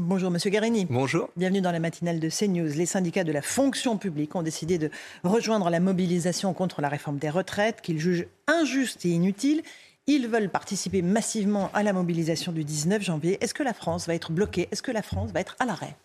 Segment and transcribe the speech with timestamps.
[0.00, 0.86] Bonjour Monsieur Guérini.
[0.88, 1.28] Bonjour.
[1.36, 2.68] Bienvenue dans la matinale de CNews.
[2.68, 4.90] Les syndicats de la fonction publique ont décidé de
[5.24, 9.60] rejoindre la mobilisation contre la réforme des retraites qu'ils jugent injuste et inutile.
[10.06, 13.38] Ils veulent participer massivement à la mobilisation du 19 janvier.
[13.42, 14.68] Est-ce que la France va être bloquée?
[14.70, 15.96] Est-ce que la France va être à l'arrêt?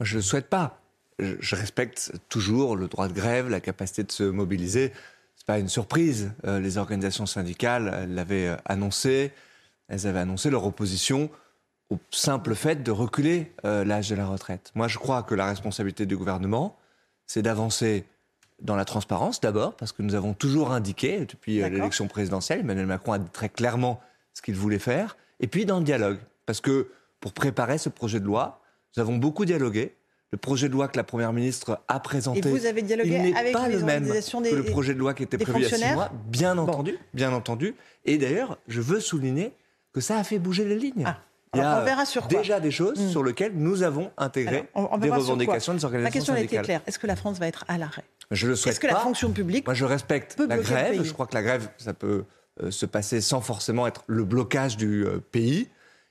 [0.00, 0.80] Je ne le souhaite pas.
[1.20, 4.92] Je, respecte toujours le droit de grève, la capacité de se mobiliser.
[5.36, 6.32] C'est pas une surprise.
[6.44, 9.30] Euh, les organisations syndicales l'avaient euh, annoncé.
[9.86, 11.30] Elles avaient annoncé leur opposition
[11.90, 14.72] au simple fait de reculer euh, l'âge de la retraite.
[14.74, 16.76] Moi, je crois que la responsabilité du gouvernement,
[17.26, 18.04] c'est d'avancer
[18.60, 22.86] dans la transparence d'abord, parce que nous avons toujours indiqué, depuis euh, l'élection présidentielle, Emmanuel
[22.86, 24.00] Macron a dit très clairement
[24.34, 26.18] ce qu'il voulait faire, et puis dans le dialogue.
[26.44, 26.88] Parce que
[27.20, 28.60] pour préparer ce projet de loi,
[28.96, 29.94] nous avons beaucoup dialogué.
[30.30, 33.22] Le projet de loi que la Première ministre a présenté, Et vous avez dialogué il
[33.22, 35.62] n'est avec pas les le même que le projet de loi qui était prévu il
[35.62, 37.74] y a six mois, bien entendu, bien entendu.
[38.04, 39.54] Et d'ailleurs, je veux souligner
[39.94, 41.04] que ça a fait bouger les lignes.
[41.06, 41.18] Ah.
[41.54, 42.38] Il y Alors, a on verra sur quoi.
[42.40, 43.08] déjà des choses Hmm.
[43.10, 46.38] sur lesquelles nous avons intégré Alors, on- on va des revendications des organisations question a
[46.38, 46.64] été syndicales.
[46.64, 46.80] claire.
[46.86, 48.04] Est-ce que la France va être à l'arrêt?
[48.30, 51.02] Je le souhaite Est-ce que la fonction publique Moi, je respecte la grève.
[51.02, 52.24] Je crois que la grève, ça peut
[52.62, 55.68] euh, se passer sans forcément être le blocage du euh, pays.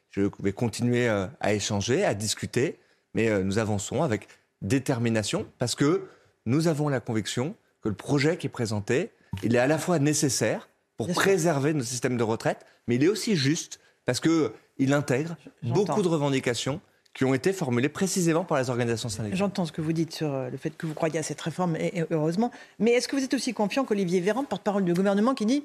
[0.09, 2.80] Je vais continuer euh, à échanger, à discuter,
[3.13, 4.27] mais nous avançons avec
[4.63, 6.08] détermination parce que
[6.45, 9.11] nous avons la conviction que le projet qui est présenté,
[9.43, 11.21] il est à la fois nécessaire pour Bien sûr.
[11.23, 16.02] préserver nos systèmes de retraite, mais il est aussi juste parce que il intègre beaucoup
[16.02, 16.81] de revendications
[17.17, 19.39] qui ont été formulées précisément par les organisations syndicales.
[19.39, 21.75] J'entends ce que vous dites sur euh, le fait que vous croyez à cette réforme,
[21.75, 22.52] et, heureusement.
[22.77, 25.64] Mais est-ce que vous êtes aussi confiant qu'Olivier Véran, porte-parole du gouvernement, qui dit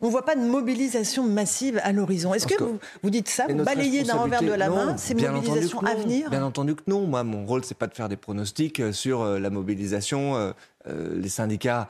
[0.00, 3.46] on ne voit pas de mobilisation massive à l'horizon Est-ce que, vous, vous dites ça,
[3.48, 6.30] vous balayez d'un revers de la responsabilité- main non, ces mobilisations à non, venir?
[6.30, 7.06] Bien entendu que non.
[7.06, 10.54] Moi, mon rôle, c'est pas de faire des pronostics euh, sur euh, la mobilisation.
[10.86, 11.88] Les syndicats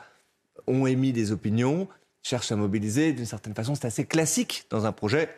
[0.66, 1.88] ont émis des opinions,
[2.22, 3.12] cherchent à mobiliser.
[3.12, 5.28] D'une certaine façon, c'est assez classique dans un projet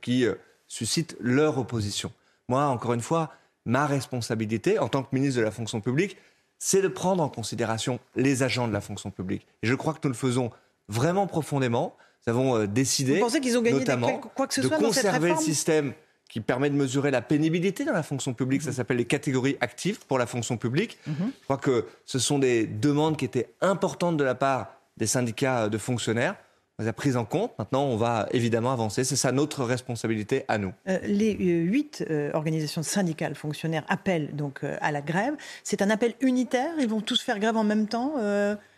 [0.00, 0.26] qui
[0.70, 2.12] euh, suscite leur opposition.
[2.48, 3.32] Moi, encore une fois,
[3.64, 6.16] ma responsabilité en tant que ministre de la fonction publique,
[6.58, 9.46] c'est de prendre en considération les agents de la fonction publique.
[9.62, 10.50] Et je crois que nous le faisons
[10.88, 11.96] vraiment profondément.
[12.26, 14.68] Nous avons euh, décidé, Vous pensez qu'ils ont gagné notamment, quelque- quoi que ce de
[14.68, 15.92] soit dans cette conserver le système
[16.28, 18.62] qui permet de mesurer la pénibilité dans la fonction publique.
[18.62, 18.66] Mhm.
[18.70, 20.98] Ça s'appelle les catégories actives pour la fonction publique.
[21.06, 21.12] Je
[21.44, 25.78] crois que ce sont des demandes qui étaient importantes de la part des syndicats de
[25.78, 26.36] fonctionnaires.
[26.80, 27.52] On les a prises en compte.
[27.58, 29.04] Maintenant, on va évidemment avancer.
[29.04, 30.72] C'est ça notre responsabilité à nous.
[30.88, 35.34] Euh, les euh, huit euh, organisations syndicales fonctionnaires appellent donc euh, à la grève.
[35.62, 36.72] C'est un appel unitaire.
[36.78, 38.14] Ils vont tous faire grève en même temps,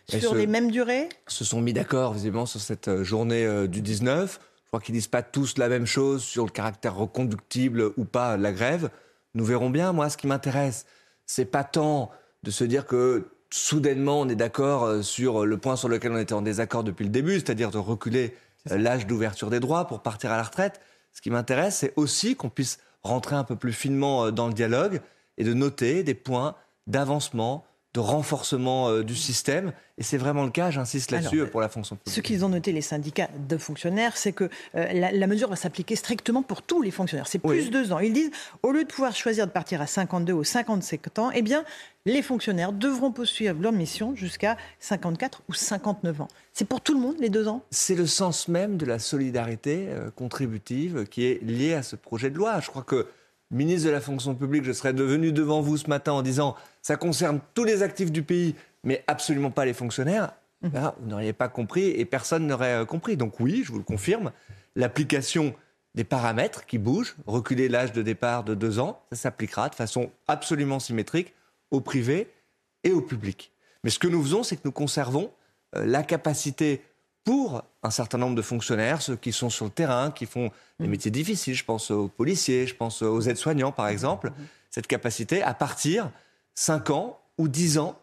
[0.09, 1.07] sur les mêmes durées?
[1.27, 4.37] se sont mis d'accord visiblement sur cette journée du 19.
[4.63, 8.35] Je crois qu'ils disent pas tous la même chose sur le caractère reconductible ou pas
[8.35, 8.89] de la grève.
[9.33, 9.93] Nous verrons bien.
[9.93, 10.85] Moi, ce qui m'intéresse,
[11.25, 12.11] c'est pas tant
[12.43, 16.17] de se dire que soudainement on est d'accord euh, sur le point sur lequel on
[16.17, 18.35] était en désaccord depuis le début, c'est-à-dire de reculer
[18.71, 20.81] euh, l'âge d'ouverture des droits pour partir à la retraite.
[21.11, 24.53] Ce qui m'intéresse, c'est aussi qu'on puisse rentrer un peu plus finement euh, dans le
[24.53, 25.01] dialogue
[25.37, 26.55] et de noter des points
[26.87, 27.63] d'avancement,
[27.93, 29.71] de renforcement euh, du système.
[29.99, 32.15] Et c'est vraiment le cas, j'insiste là-dessus, euh, pour la fonction publique.
[32.15, 34.45] Ce qu'ils ont noté, les syndicats de fonctionnaires, c'est que
[34.75, 37.27] euh, la, la mesure va s'appliquer strictement pour tous les fonctionnaires.
[37.27, 37.69] C'est plus Oui.
[37.69, 37.99] deux ans.
[37.99, 38.31] Ils disent,
[38.63, 41.63] au lieu de pouvoir choisir de partir à 52 ou 57 ans, eh bien,
[42.05, 46.27] les fonctionnaires devront poursuivre leur mission jusqu'à 54 ou 59 ans.
[46.51, 47.63] C'est pour tout le monde, les deux ans?
[47.69, 52.37] C'est le sens même de la solidarité contributive qui est liée à ce projet de
[52.37, 52.59] loi.
[52.59, 53.07] Je crois que
[53.53, 56.95] ministre de la fonction publique, je serais devenu devant vous ce matin en disant ça
[56.95, 60.33] concerne tous les actifs du pays, mais absolument pas les fonctionnaires.
[60.61, 63.17] Ben, vous n'auriez pas compris et personne n'aurait euh, compris.
[63.17, 64.31] Donc oui, je vous le confirme,
[64.75, 65.53] l'application
[65.93, 70.09] des paramètres qui bougent, reculer l'âge de départ de deux ans, ça s'appliquera de façon
[70.27, 71.33] absolument symétrique
[71.69, 72.31] au privé
[72.83, 73.51] et au public.
[73.83, 75.31] Mais ce que nous faisons, c'est que nous conservons
[75.75, 76.81] euh, la capacité
[77.23, 80.87] pour un certain nombre de fonctionnaires, ceux qui sont sur le terrain, qui font des
[80.87, 84.31] métiers difficiles, je pense aux policiers, je pense aux aides-soignants par exemple,
[84.69, 86.11] cette capacité à partir
[86.55, 87.97] 5 ans ou 10 ans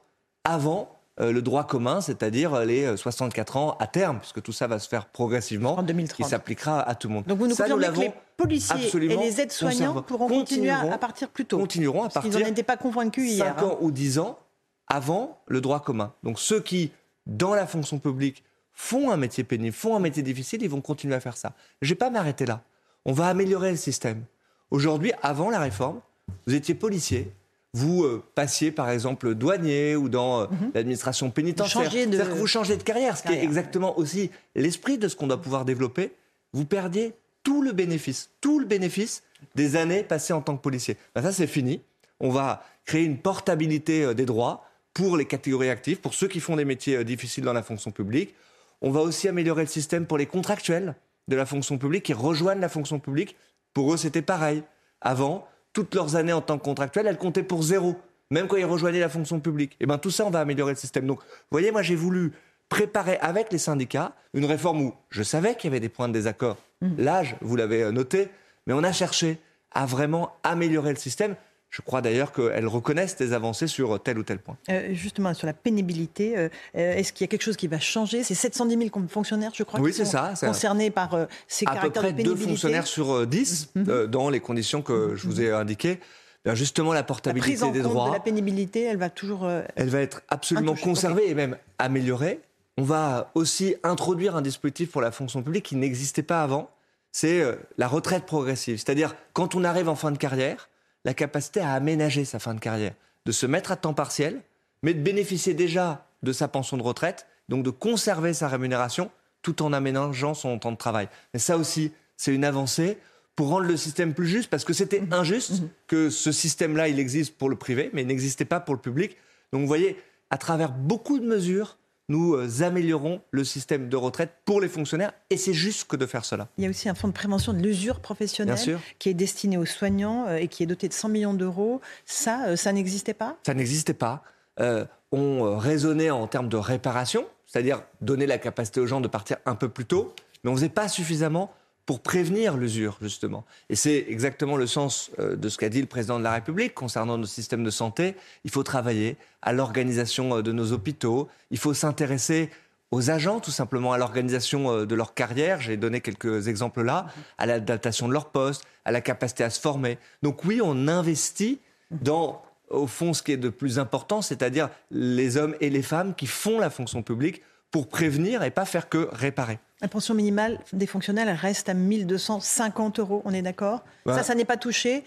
[0.44, 4.52] avant euh, le droit commun, c'est-à-dire euh, les euh, 64 ans à terme, puisque tout
[4.52, 6.16] ça va se faire progressivement, En 2030.
[6.16, 7.25] qui s'appliquera à tout le monde.
[7.26, 11.28] Donc vous nous Ça, confirmez que les policiers et les aides-soignants pourront continuer à, partir
[11.28, 13.55] plus tôt continueront à partir n'en étaient pas convaincus hier.
[13.58, 13.66] 5 hein.
[13.66, 14.38] ans ou 10 ans
[14.87, 16.14] avant le droit commun.
[16.23, 16.90] Donc ceux qui,
[17.26, 18.43] dans la fonction publique,
[18.80, 21.52] font un métier pénible, font un métier difficile, ils vont continuer à faire ça.
[21.82, 22.62] Je ne vais pas m'arrêter là.
[23.04, 24.24] On va améliorer le système.
[24.70, 26.00] Aujourd'hui, avant la réforme,
[26.46, 27.30] vous étiez policier,
[27.74, 30.70] vous euh, passiez par exemple douanier ou dans euh, Mhm.
[30.74, 31.82] l'administration pénitentiaire.
[31.90, 35.26] de- que vous changez de carrière, ce qui est exactement aussi l'esprit de ce qu'on
[35.26, 36.12] doit pouvoir développer.
[36.52, 37.12] Vous perdiez
[37.44, 39.22] tout le bénéfice, tout le bénéfice
[39.54, 40.96] des années passées en tant que policier.
[41.14, 41.80] Ben, ça, c'est fini.
[42.18, 46.40] On va créer une portabilité euh, des droits pour les catégories actives, pour ceux qui
[46.40, 48.34] font des métiers difficiles dans la fonction publique.
[48.82, 50.94] On va aussi améliorer le système pour les contractuels
[51.28, 53.36] de la fonction publique qui rejoignent la fonction publique.
[53.74, 54.62] Pour eux, c'était pareil.
[55.00, 57.96] Avant, toutes leurs années en tant que contractuels, elles comptaient pour zéro,
[58.30, 59.76] même quand ils rejoignaient la fonction publique.
[59.80, 61.06] Et bien tout ça, on va améliorer le système.
[61.06, 62.32] Donc, vous voyez, moi, j'ai voulu
[62.68, 66.12] préparer avec les syndicats une réforme où je savais qu'il y avait des points de
[66.12, 66.56] désaccord.
[66.96, 68.28] L'âge, vous l'avez euh, noté,
[68.66, 69.38] mais on a cherché
[69.72, 71.36] à vraiment améliorer le système.
[71.70, 74.56] Je crois d'ailleurs qu'elles reconnaissent des avancées sur tel ou tel point.
[74.70, 77.78] Euh, justement, sur la pénibilité, euh, euh, est-ce qu'il y a quelque chose qui va
[77.78, 78.25] changer?
[78.25, 81.26] C'est 710 000 com- fonctionnaires, je crois, Oui, qui c'est sont ça, concernés par euh,
[81.46, 82.49] ces à peu caractères près de deux pénibilité.
[82.50, 86.00] Fonctionnaires sur euh, 10 euh, dans les conditions que je vous ai indiquées.
[86.44, 88.08] Bien, justement, la La portabilité prise en des compte droits.
[88.08, 89.49] de la pénibilité, elle va toujours.
[89.76, 92.40] Elle va être absolument conservée et même améliorée.
[92.78, 96.70] On va aussi introduire un dispositif pour la fonction publique qui n'existait pas avant.
[97.12, 97.44] C'est
[97.76, 98.78] la retraite progressive.
[98.78, 100.69] C'est-à-dire, quand on arrive en fin de carrière,
[101.05, 102.94] la capacité à aménager sa fin de carrière,
[103.26, 104.41] de se mettre à temps partiel,
[104.82, 109.11] mais de bénéficier déjà de sa pension de retraite, donc de conserver sa rémunération
[109.43, 111.08] tout en aménageant son temps de travail.
[111.32, 112.99] Mais ça aussi, c'est une avancée
[113.37, 117.38] pour rendre le système plus juste, parce que c'était injuste que ce système-là, il existe
[117.38, 119.17] pour le privé, mais il n'existait pas pour le public.
[119.52, 119.97] Donc vous voyez,
[120.29, 121.79] à travers beaucoup de mesures,
[122.10, 126.04] nous euh, améliorons le système de retraite pour les fonctionnaires, et c'est juste que de
[126.04, 126.48] faire cela.
[126.58, 128.58] Il y a aussi un fonds de prévention de l'usure professionnelle
[128.98, 131.80] qui est destiné aux soignants euh, et qui est doté de 100 millions d'euros.
[132.04, 133.36] Ça, euh, ça n'existait pas?
[133.46, 134.22] Ça n'existait pas.
[134.58, 139.36] Euh, on raisonnait en termes de réparation, c'est-à-dire donner la capacité aux gens de partir
[139.46, 141.52] un peu plus tôt, mais on ne faisait pas suffisamment
[141.90, 143.44] pour prévenir l'usure, justement.
[143.69, 146.72] Et c'est exactement le sens euh, de ce qu'a dit le président de la République
[146.72, 148.14] concernant nos systèmes de santé.
[148.44, 152.48] Il faut travailler à l'organisation euh, de nos hôpitaux, il faut s'intéresser
[152.92, 155.60] aux agents, tout simplement, à l'organisation euh, de leur carrière.
[155.60, 157.06] J'ai donné quelques exemples là,
[157.38, 159.98] à l'adaptation de leur poste, à la capacité à se former.
[160.22, 161.58] Donc oui, on investit
[161.90, 166.14] dans, au fond, ce qui est de plus important, c'est-à-dire les hommes et les femmes
[166.14, 167.42] qui font la fonction publique
[167.72, 169.58] pour prévenir et pas faire que réparer.
[169.82, 173.82] La pension minimale des fonctionnaires reste à 1250 euros, on est d'accord?
[174.04, 175.04] Bah, Ça, ça n'est pas touché?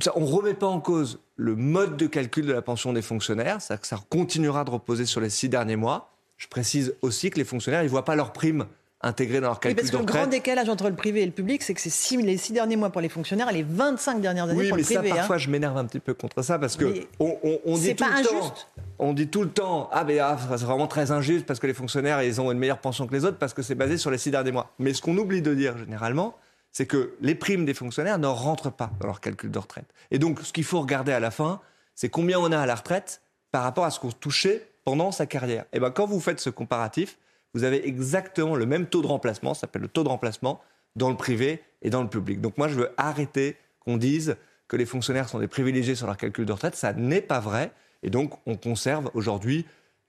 [0.00, 3.02] Ça, on ne remet pas en cause le mode de calcul de la pension des
[3.02, 6.10] fonctionnaires, ça, ça continuera de reposer sur les six derniers mois.
[6.36, 8.66] Je précise aussi que les fonctionnaires, ils ne voient pas leur prime
[9.02, 11.26] intégrée dans leur Oui, calcul parce que de le grand décalage entre le privé et
[11.26, 13.62] le public, c'est que c'est six- les six derniers mois pour les fonctionnaires et les
[13.62, 15.12] 25 dernières années Oui, pour mais le ça, privé.
[15.12, 15.16] hein.
[15.16, 17.84] parfois, je m'énerve un petit peu contre ça parce que Mais on, on- on dit
[17.84, 18.68] c'est tout pas le temps, injuste.
[18.98, 22.22] On dit tout le temps, ah ben c'est vraiment très injuste parce que les fonctionnaires,
[22.22, 24.30] ils ont une meilleure pension que les autres parce que c'est basé sur les six
[24.30, 24.72] derniers mois.
[24.78, 26.36] Mais ce qu'on oublie de dire généralement,
[26.70, 29.86] c'est que les primes des fonctionnaires ne rentrent pas dans leur calcul de retraite.
[30.10, 31.60] Et donc, ce qu'il faut regarder à la fin,
[31.94, 35.26] c'est combien on a à la retraite par rapport à ce qu'on touchait pendant sa
[35.26, 35.64] carrière.
[35.72, 37.16] Et ben, quand vous faites ce comparatif,
[37.54, 40.60] vous avez exactement le même taux de remplacement, ça s'appelle le taux de remplacement,
[40.96, 42.40] dans le privé et dans le public.
[42.40, 44.36] Donc moi, je veux arrêter qu'on dise
[44.74, 46.74] que les fonctionnaires sont des privilégiés sur leur calcul de retraite.
[46.74, 47.70] Ça n'est pas vrai.
[48.02, 49.66] Et donc, on conserve aujourd'hui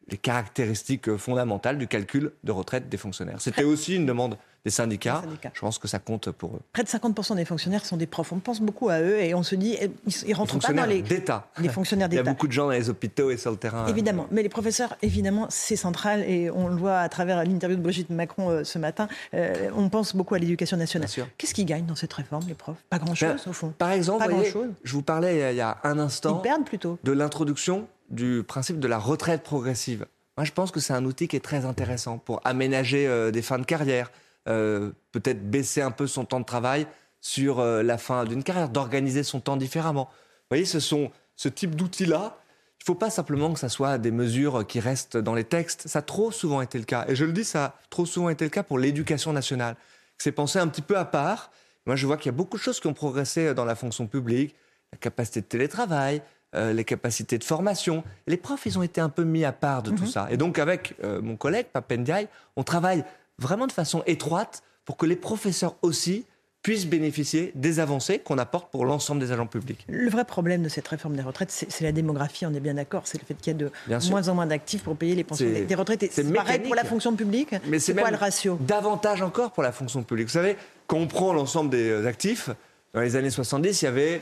[0.10, 3.38] les caractéristiques fondamentales du calcul de retraite des fonctionnaires.
[3.42, 5.22] C'était aussi une demande des syndicats.
[5.22, 5.52] Des syndicats.
[5.54, 6.60] Je pense que ça compte pour eux.
[6.74, 8.32] Près de 50% des fonctionnaires sont des profs.
[8.32, 10.86] On pense beaucoup à eux et on se dit, eh, ils, Les rentrent pas dans
[10.86, 11.48] les, d'État.
[11.60, 12.32] les fonctionnaires Il y a d'État.
[12.32, 13.86] beaucoup de gens dans les hôpitaux et sur le terrain.
[13.88, 17.82] Évidemment, mais les professeurs, évidemment, c'est central et on le voit à travers l'interview de
[17.84, 19.08] Brigitte Macron euh, ce matin.
[19.36, 21.08] Euh, on pense beaucoup à l'éducation nationale.
[21.08, 21.28] Bien sûr.
[21.38, 22.78] Qu'est-ce qu'ils gagnent dans cette réforme, les profs?
[22.90, 23.72] Pas grand-chose, Ben, au fond.
[23.78, 24.52] Par exemple, Pas voyez,
[24.84, 26.98] je vous parlais il y a un instant Ils perdent plutôt.
[27.04, 30.06] de l'introduction du principe de la retraite progressive.
[30.38, 33.42] Moi, je pense que c'est un outil qui est très intéressant pour aménager euh, des
[33.42, 34.12] fins de carrière,
[34.48, 36.88] euh, peut-être baisser un peu son temps de travail
[37.22, 40.10] sur euh, la fin d'une carrière, d'organiser son temps différemment.
[40.12, 42.38] Vous voyez, ce sont ce type d'outils-là.
[42.80, 45.88] Il ne faut pas simplement que ça soit des mesures qui restent dans les textes.
[45.88, 47.06] Ça a trop souvent été le cas.
[47.08, 49.76] Et je le dis, ça a trop souvent été le cas pour l'éducation nationale.
[50.18, 51.50] C'est pensé un petit peu à part.
[51.86, 54.06] Moi, je vois qu'il y a beaucoup de choses qui ont progressé dans la fonction
[54.06, 54.56] publique,
[54.92, 56.22] la capacité de télétravail,
[56.56, 58.04] euh, les capacités de formation.
[58.28, 60.28] Les profs, ils ont été un peu mis à part de tout ça.
[60.32, 63.04] Et donc, avec euh, mon collègue, Papendiaï, on travaille
[63.38, 66.26] vraiment de façon étroite pour que les professeurs aussi
[66.66, 69.86] puissent bénéficier des avancées qu'on apporte pour l'ensemble des agents publics.
[69.88, 73.04] Le vrai problème de cette réforme des retraites, c'est la démographie, on est bien d'accord.
[73.06, 74.10] C'est le fait qu'il y a de Bien sûr.
[74.10, 76.10] moins en moins d'actifs pour payer les pensions des, retraités.
[76.12, 77.54] c'est pareil pour la fonction publique.
[77.68, 78.58] Mais c'est quoi même le ratio?
[78.62, 80.26] Davantage encore pour la fonction publique.
[80.26, 80.58] Vous savez,
[80.88, 82.50] quand on prend l'ensemble des euh, actifs,
[82.96, 84.22] dans les années 70, il y avait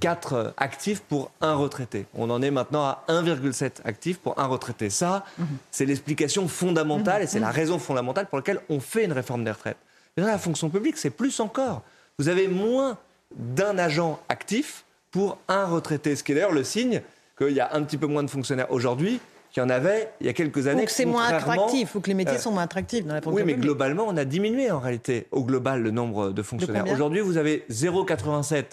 [0.00, 2.04] 4 actifs pour un retraité.
[2.14, 4.90] On en est maintenant à 1,7 actifs pour un retraité.
[4.90, 5.24] Ça,
[5.70, 9.50] c'est l'explication fondamentale et c'est la raison fondamentale pour laquelle on fait une réforme des
[9.50, 9.78] retraites.
[10.16, 11.82] Mais dans la fonction publique, c'est plus encore.
[12.18, 12.98] vous avez moins
[13.34, 16.14] d'un agent actif pour un retraité.
[16.14, 17.02] Ce qui est d'ailleurs le signe
[17.38, 19.20] qu'il y a un petit peu moins de fonctionnaires aujourd'hui
[19.54, 20.80] qu'il y en avait il y a quelques années.
[20.80, 23.36] Donc c'est moins attractif, ou que les métiers euh, sont moins attractifs dans la fonction
[23.36, 23.68] Oui, mais publique.
[23.70, 26.84] globalement, on a diminué en réalité, au global, le nombre de fonctionnaires.
[26.92, 28.64] Aujourd'hui, vous avez 0,87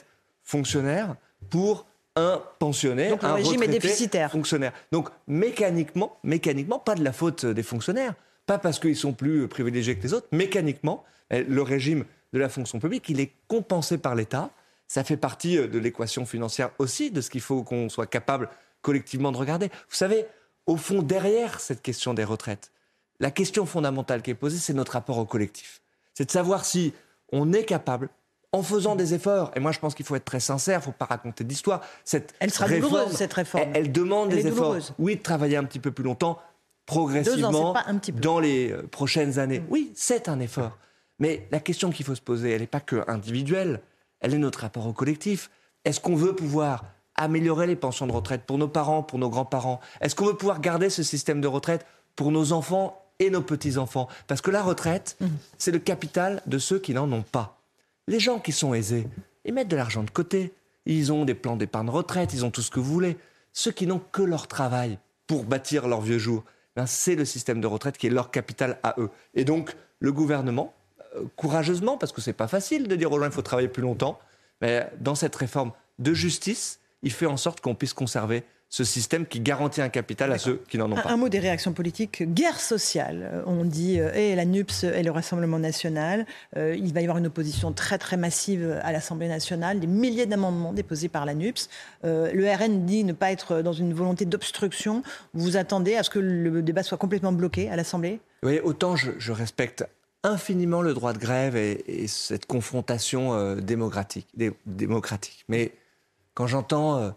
[0.44, 1.16] fonctionnaires
[1.52, 1.86] pour
[2.16, 4.32] un pensionnaire, Donc le régime est déficitaire.
[4.32, 4.74] fonctionnaire.
[4.92, 8.16] Donc mécaniquement, mécaniquement, pas de la faute des fonctionnaires,
[8.48, 12.80] pas parce qu'ils sont plus privilégiés que les autres, mécaniquement, le régime de la fonction
[12.80, 14.50] publique, il est compensé par l'État.
[14.88, 18.50] Ça fait partie euh, de l'équation financière aussi, de ce qu'il faut qu'on soit capable
[18.82, 19.68] collectivement de regarder.
[19.68, 20.26] Vous savez,
[20.68, 22.72] au fond, derrière cette question des retraites,
[23.20, 25.82] la question fondamentale qui est posée, c'est notre rapport au collectif.
[26.13, 26.94] C'est de savoir si
[27.32, 28.10] on est capable,
[28.53, 30.86] en faisant des efforts, et moi je pense qu'il faut être très sincère, il ne
[30.86, 33.63] faut pas raconter d'histoire, cette Elle sera réforme, douloureuse, cette réforme.
[33.63, 34.58] Elle, elle demande Elle des efforts.
[34.58, 34.94] douloureuse.
[35.00, 36.38] Oui, de travailler un petit peu plus longtemps,
[36.86, 38.20] progressivement, ans, c'est pas un petit peu.
[38.20, 39.63] dans les euh, prochaines années.
[39.70, 40.77] Oui, c'est un effort.
[41.20, 43.82] Mais la question qu'il faut se poser, elle n'est pas que individuelle,
[44.20, 45.50] elle est notre rapport au collectif.
[45.86, 46.84] Est-ce qu'on veut pouvoir
[47.15, 49.80] améliorer les pensions de retraite pour nos parents, pour nos grands-parents?
[50.01, 54.08] Est-ce qu'on veut pouvoir garder ce système de retraite pour nos enfants et nos petits-enfants?
[54.27, 55.27] Parce que la retraite, Mm.
[55.58, 57.60] c'est le capital de ceux qui n'en ont pas.
[58.08, 59.08] Les gens qui sont aisés,
[59.46, 60.53] ils mettent de l'argent de côté.
[60.86, 63.18] Ils ont des plans d'épargne retraite, ils ont tout ce que vous voulez.
[63.53, 66.44] Ceux qui n'ont que leur travail pour bâtir leur vieux jour,
[66.75, 69.10] ben, c'est le système de retraite qui est leur capital à eux.
[69.36, 70.74] Et donc, le gouvernement,
[71.15, 73.84] euh, courageusement, parce que c'est pas facile de dire aux gens il faut travailler plus
[73.84, 74.18] longtemps,
[74.62, 78.43] mais dans cette réforme de justice, il fait en sorte qu'on puisse conserver
[78.74, 81.10] ce système qui garantit un capital à ceux qui n'en ont Un, pas.
[81.10, 82.24] un mot des réactions politiques.
[82.34, 86.25] Guerre sociale, euh, on dit, euh, et la NUPS et le Rassemblement national.
[86.55, 90.25] Euh, il va y avoir une opposition très très massive à l'Assemblée nationale, des milliers
[90.25, 91.67] d'amendements déposés par la NUPS.
[92.05, 95.03] Euh, le RN dit ne pas être dans une volonté d'obstruction.
[95.34, 98.22] Vous attendez à ce que le débat soit complètement bloqué à l'Assemblée?
[98.41, 99.84] Voyez, autant je, je respecte
[100.24, 105.43] infiniment le droit de grève et, et cette confrontation euh, démocratique, dé- démocratique.
[105.50, 105.74] Mais
[106.34, 107.12] quand j'entends euh,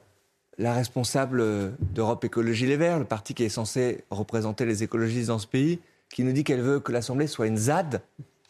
[0.59, 5.29] la responsable euh, d'Europe Écologie Les Verts, le parti qui est censé représenter les écologistes
[5.29, 5.81] dans ce pays,
[6.11, 8.03] qui nous dit qu'elle veut que l'Assemblée soit une ZAD,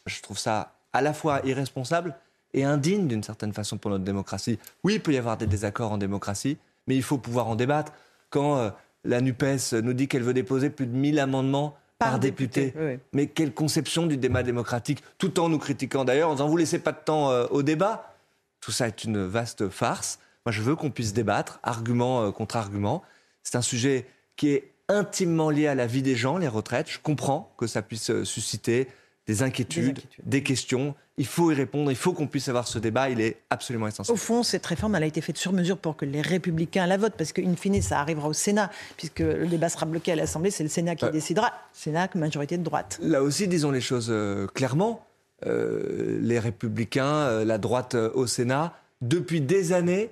[0.07, 2.15] je trouve ça à la fois irresponsable
[2.53, 4.59] et indigne d'une certaine façon pour notre démocratie.
[4.85, 6.57] Oui, il peut y avoir des désaccords en démocratie,
[6.87, 7.93] mais il faut pouvoir en débattre.
[8.31, 8.71] Quand euh,
[9.05, 12.85] la NUPES nous dit qu'elle veut déposer plus de 1000 amendements par, Par député, député,
[12.85, 12.99] oui, oui.
[13.13, 16.79] mais quelle conception du débat démocratique, tout en nous critiquant d'ailleurs, en disant vous laissez
[16.79, 18.15] pas de temps euh, au débat.
[18.61, 20.19] Tout ça est une vaste farce.
[20.47, 23.03] Moi, je veux qu'on puisse débattre, argument euh, contre argument.
[23.43, 26.91] C'est un sujet qui est intimement lié à la vie des gens, les retraites.
[26.91, 28.89] Je comprends que ça puisse euh, susciter
[29.27, 30.95] des inquiétudes, Des questions.
[31.17, 33.09] Il faut y répondre, il faut qu'on puisse avoir ce débat.
[33.09, 34.13] Il est absolument essentiel.
[34.13, 36.99] Au fond, cette réforme, elle a été faite sur mesure pour que les républicains la
[36.99, 40.51] votent, parce qu'in fine, ça arrivera au Sénat, puisque le débat sera bloqué à l'Assemblée,
[40.51, 41.11] c'est le Sénat qui Ouais.
[41.11, 41.53] décidera.
[41.73, 42.99] Sénat, majorité de droite.
[43.01, 45.07] Là aussi, disons les choses euh, clairement.
[45.47, 50.11] Euh, les républicains, euh, la droite euh, au Sénat, depuis des années,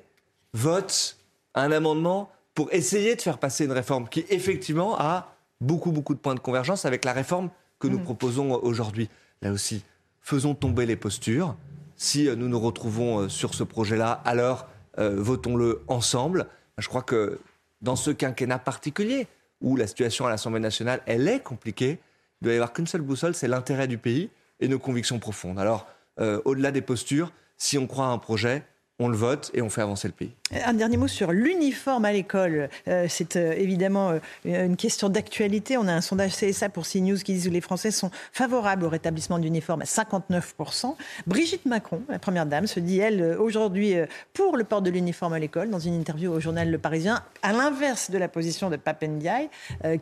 [0.55, 1.17] votent
[1.55, 6.19] un amendement pour essayer de faire passer une réforme qui, effectivement, a beaucoup, beaucoup de
[6.19, 9.09] points de convergence avec la réforme que nous proposons aujourd'hui.
[9.41, 9.83] Là aussi,
[10.21, 11.57] faisons tomber les postures.
[11.97, 14.69] Si euh, nous nous retrouvons euh, sur ce projet-là, alors
[14.99, 16.47] euh, votons-le ensemble.
[16.79, 17.41] Je crois que
[17.81, 19.27] dans ce quinquennat particulier,
[19.61, 21.99] où la situation à l'Assemblée nationale, elle est compliquée,
[22.41, 24.31] il doit y avoir qu'une seule boussole, c'est l'intérêt du pays
[24.61, 25.59] et nos convictions profondes.
[25.59, 25.87] Alors,
[26.21, 28.65] euh, au-delà des postures, si on croit à un projet,
[28.99, 30.35] on le vote et on fait avancer le pays.
[30.55, 32.69] Un dernier mot sur l'uniforme à l'école.
[32.87, 35.79] Euh, c'est euh, évidemment euh, une question d'actualité.
[35.79, 38.91] On a un sondage CSA pour CNews qui dit que les Français sont favorables au
[38.91, 40.95] rétablissement de l'uniforme à 59%.
[41.27, 43.95] Brigitte Macron, la Première Dame, se dit, elle, aujourd'hui,
[44.35, 47.53] pour le port de l'uniforme à l'école, dans une interview au journal Le Parisien, à
[47.53, 49.49] l'inverse de la position de Papendiaï,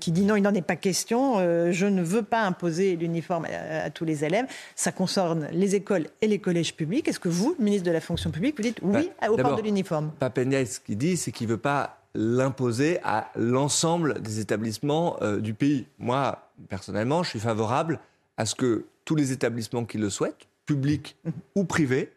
[0.00, 1.38] qui dit non, il n'en est pas question,
[1.70, 4.46] je ne veux pas imposer l'uniforme à, à tous les élèves.
[4.74, 7.06] Ça concerne les écoles et les collèges publics.
[7.08, 9.62] Est-ce que vous, ministre de la fonction publique, vous dites oui Bah, au port de
[9.62, 10.10] l'uniforme?
[10.44, 15.54] Ce qu'il dit, c'est qu'il ne veut pas l'imposer à l'ensemble des établissements euh, du
[15.54, 15.86] pays.
[15.98, 18.00] Moi, personnellement, je suis favorable
[18.36, 21.16] à ce que tous les établissements qui le souhaitent, publics
[21.54, 22.12] ou privés,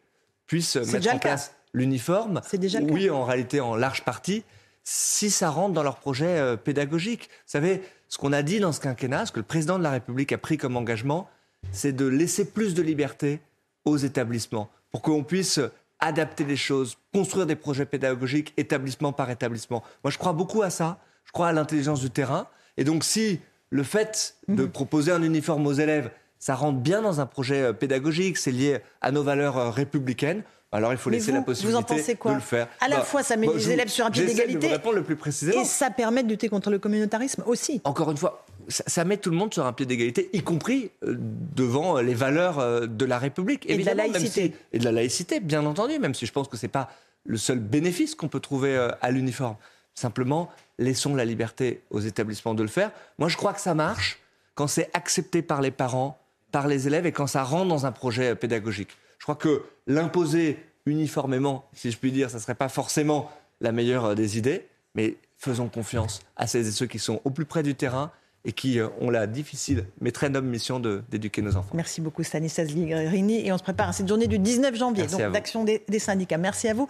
[0.48, 2.42] puissent mettre en place l'uniforme.
[2.46, 4.44] C'est déjà le Oui, en réalité, en large partie,
[4.84, 7.30] si ça rentre dans leur projet euh, pédagogique.
[7.30, 9.92] Vous savez, ce qu'on a dit dans ce quinquennat, ce que le président de la
[9.92, 11.30] République a pris comme engagement,
[11.72, 13.39] c'est de laisser plus de liberté
[13.86, 15.60] aux établissements pour qu'on puisse
[16.07, 19.83] adapter les choses, construire des projets pédagogiques établissement par établissement.
[20.03, 20.98] Moi, je crois beaucoup à ça.
[21.25, 22.48] Je crois à l'intelligence du terrain.
[22.77, 27.22] Et donc, si le fait de proposer un uniforme aux élèves, ça rentre bien dans
[27.22, 30.43] un projet euh, pédagogique, c'est lié à nos valeurs euh, républicaines,
[30.74, 31.45] alors il faut laisser vous, la vous en
[31.83, 32.67] possibilité pensez quoi de le faire.
[32.81, 34.67] À la Bah, fois, ça met les je- élèves sur un pied d'égalité.
[34.67, 35.62] répondre le plus précisément.
[35.62, 37.79] Et ça permet de lutter contre le communautarisme aussi.
[37.86, 41.15] Encore une fois, ça, met tout le monde sur un pied d'égalité, y compris euh,
[41.17, 43.70] devant les valeurs euh, de la République.
[43.70, 44.53] Et de la laïcité.
[44.72, 46.89] et de la laïcité, bien entendu, même si je pense que ce n'est pas
[47.25, 49.55] le seul bénéfice qu'on peut trouver euh, à l'uniforme.
[49.96, 52.91] Simplement, laissons la liberté aux établissements de le faire.
[53.20, 54.20] Moi, je crois que ça marche
[54.55, 56.20] quand c'est accepté par les parents,
[56.51, 58.89] par les élèves et quand ça rentre dans un projet pédagogique.
[59.20, 63.72] Je crois que l'imposer uniformément, si je puis dire, ça ne serait pas forcément la
[63.72, 67.63] meilleure des idées, mais faisons confiance à celles et ceux qui sont au plus près
[67.63, 68.12] du terrain
[68.45, 71.71] et qui euh, ont la difficile mais très noble mission d'éduquer nos enfants.
[71.73, 75.31] Merci beaucoup Stanislas Ligrini et on se prépare à cette journée du 19 janvier, donc
[75.31, 76.38] d'action des, des syndicats.
[76.38, 76.88] Merci à vous.